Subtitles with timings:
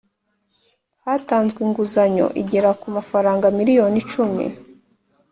[1.05, 4.45] hatanzwe inguzanyo igera ku mafaranga miliyoni icumi